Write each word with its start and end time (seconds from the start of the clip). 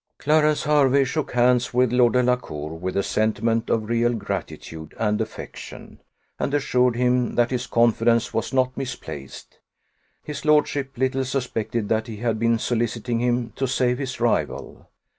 Clarence 0.17 0.63
Hervey 0.63 1.03
shook 1.03 1.33
hands 1.33 1.75
with 1.75 1.93
Lord 1.93 2.13
Delacour, 2.13 2.73
with 2.75 2.97
a 2.97 3.03
sentiment 3.03 3.69
of 3.69 3.87
real 3.87 4.13
gratitude 4.15 4.95
and 4.97 5.21
affection; 5.21 6.01
and 6.39 6.55
assured 6.55 6.95
him 6.95 7.35
that 7.35 7.51
his 7.51 7.67
confidence 7.67 8.33
was 8.33 8.51
not 8.51 8.75
misplaced. 8.75 9.59
His 10.23 10.43
lordship 10.43 10.97
little 10.97 11.23
suspected 11.23 11.87
that 11.89 12.07
he 12.07 12.17
had 12.17 12.39
been 12.39 12.57
soliciting 12.57 13.19
him 13.19 13.51
to 13.57 13.67
save 13.67 13.99
his 13.99 14.19
rival. 14.19 14.89